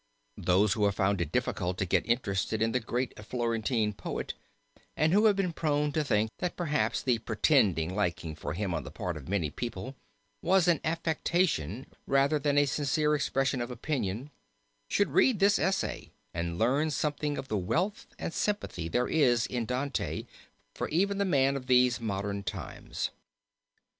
Those 0.39 0.73
who 0.73 0.85
have 0.85 0.95
found 0.95 1.21
it 1.21 1.31
difficult 1.31 1.77
to 1.77 1.85
get 1.85 2.07
interested 2.09 2.59
in 2.59 2.71
the 2.71 2.79
great 2.79 3.13
Florentine 3.23 3.93
poet, 3.93 4.33
and 4.97 5.13
who 5.13 5.25
have 5.25 5.35
been 5.35 5.53
prone 5.53 5.91
to 5.91 6.03
think 6.03 6.31
that 6.39 6.55
perhaps 6.57 7.03
the 7.03 7.19
pretended 7.19 7.91
liking 7.91 8.33
for 8.33 8.53
him 8.53 8.73
on 8.73 8.81
the 8.83 8.89
part 8.89 9.15
of 9.15 9.29
many 9.29 9.51
people 9.51 9.95
was 10.41 10.67
an 10.67 10.81
affectation 10.83 11.85
rather 12.07 12.39
than 12.39 12.57
a 12.57 12.65
sincere 12.65 13.13
expression 13.13 13.61
of 13.61 13.69
opinion, 13.69 14.31
should 14.89 15.11
read 15.11 15.37
this 15.37 15.59
essay 15.59 16.09
and 16.33 16.57
learn 16.57 16.89
something 16.89 17.37
of 17.37 17.47
the 17.47 17.55
wealth 17.55 18.07
of 18.17 18.33
sympathy 18.33 18.89
there 18.89 19.07
is 19.07 19.45
in 19.45 19.67
Dante 19.67 20.25
for 20.73 20.89
even 20.89 21.19
the 21.19 21.25
man 21.25 21.55
of 21.55 21.67
these 21.67 21.99
modern 22.01 22.41
times. 22.41 23.11